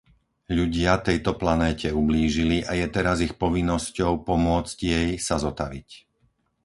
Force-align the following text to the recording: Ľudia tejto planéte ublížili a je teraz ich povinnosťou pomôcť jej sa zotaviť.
Ľudia 0.57 0.93
tejto 1.07 1.31
planéte 1.41 1.87
ublížili 2.01 2.57
a 2.65 2.71
je 2.79 2.87
teraz 2.97 3.17
ich 3.25 3.33
povinnosťou 3.43 4.11
pomôcť 4.27 4.77
jej 4.93 5.09
sa 5.27 5.35
zotaviť. 5.45 5.89